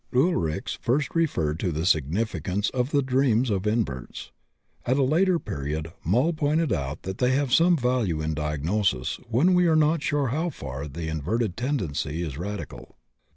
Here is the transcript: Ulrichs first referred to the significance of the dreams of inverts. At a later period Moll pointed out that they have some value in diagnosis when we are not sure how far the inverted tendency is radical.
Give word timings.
Ulrichs 0.11 0.79
first 0.81 1.13
referred 1.13 1.59
to 1.59 1.71
the 1.71 1.85
significance 1.85 2.71
of 2.71 2.89
the 2.89 3.03
dreams 3.03 3.51
of 3.51 3.67
inverts. 3.67 4.31
At 4.83 4.97
a 4.97 5.03
later 5.03 5.37
period 5.37 5.93
Moll 6.03 6.33
pointed 6.33 6.73
out 6.73 7.03
that 7.03 7.19
they 7.19 7.33
have 7.33 7.53
some 7.53 7.77
value 7.77 8.19
in 8.19 8.33
diagnosis 8.33 9.17
when 9.29 9.53
we 9.53 9.67
are 9.67 9.75
not 9.75 10.01
sure 10.01 10.29
how 10.29 10.49
far 10.49 10.87
the 10.87 11.07
inverted 11.07 11.55
tendency 11.55 12.23
is 12.23 12.35
radical. 12.35 12.97